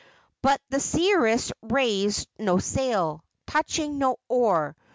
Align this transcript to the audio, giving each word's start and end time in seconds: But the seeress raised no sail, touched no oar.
But 0.41 0.59
the 0.69 0.79
seeress 0.79 1.51
raised 1.61 2.27
no 2.39 2.57
sail, 2.57 3.23
touched 3.45 3.77
no 3.81 4.15
oar. 4.29 4.75